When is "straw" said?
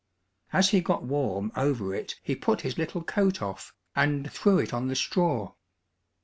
4.95-5.53